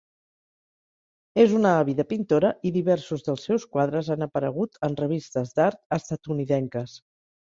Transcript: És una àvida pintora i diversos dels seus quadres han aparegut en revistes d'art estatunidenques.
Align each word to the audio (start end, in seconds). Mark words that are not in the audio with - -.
És 1.41 1.51
una 1.57 1.73
àvida 1.81 2.05
pintora 2.13 2.49
i 2.69 2.71
diversos 2.77 3.25
dels 3.27 3.43
seus 3.49 3.67
quadres 3.77 4.09
han 4.15 4.27
aparegut 4.27 4.81
en 4.89 4.97
revistes 5.03 5.53
d'art 5.61 5.79
estatunidenques. 5.99 6.97